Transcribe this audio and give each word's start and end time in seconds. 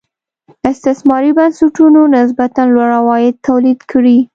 استثماري 0.69 1.31
بنسټونو 1.37 2.01
نسبتا 2.15 2.63
لوړ 2.73 2.89
عواید 2.99 3.35
تولید 3.47 3.79
کړي. 3.91 4.17